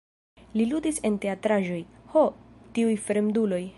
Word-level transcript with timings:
Li 0.59 0.65
ludis 0.69 0.99
en 1.09 1.19
teatraĵoj 1.25 1.79
"Ho, 2.15 2.25
tiuj 2.79 2.97
fremduloj! 3.11 3.63